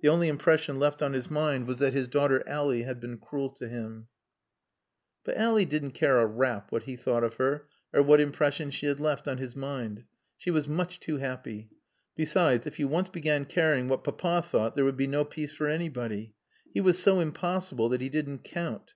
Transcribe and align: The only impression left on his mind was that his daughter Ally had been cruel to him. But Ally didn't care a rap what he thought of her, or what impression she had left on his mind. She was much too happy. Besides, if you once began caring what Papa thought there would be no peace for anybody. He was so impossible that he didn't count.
The 0.00 0.08
only 0.08 0.28
impression 0.28 0.78
left 0.78 1.02
on 1.02 1.12
his 1.12 1.30
mind 1.30 1.66
was 1.66 1.76
that 1.80 1.92
his 1.92 2.08
daughter 2.08 2.42
Ally 2.48 2.80
had 2.84 2.98
been 2.98 3.18
cruel 3.18 3.50
to 3.50 3.68
him. 3.68 4.08
But 5.22 5.36
Ally 5.36 5.64
didn't 5.64 5.90
care 5.90 6.16
a 6.18 6.24
rap 6.24 6.72
what 6.72 6.84
he 6.84 6.96
thought 6.96 7.22
of 7.22 7.34
her, 7.34 7.68
or 7.92 8.02
what 8.02 8.22
impression 8.22 8.70
she 8.70 8.86
had 8.86 9.00
left 9.00 9.28
on 9.28 9.36
his 9.36 9.54
mind. 9.54 10.04
She 10.38 10.50
was 10.50 10.66
much 10.66 10.98
too 10.98 11.18
happy. 11.18 11.68
Besides, 12.16 12.66
if 12.66 12.78
you 12.78 12.88
once 12.88 13.10
began 13.10 13.44
caring 13.44 13.86
what 13.86 14.02
Papa 14.02 14.48
thought 14.48 14.76
there 14.76 14.84
would 14.86 14.96
be 14.96 15.06
no 15.06 15.26
peace 15.26 15.52
for 15.52 15.66
anybody. 15.66 16.32
He 16.72 16.80
was 16.80 16.98
so 16.98 17.20
impossible 17.20 17.90
that 17.90 18.00
he 18.00 18.08
didn't 18.08 18.44
count. 18.44 18.94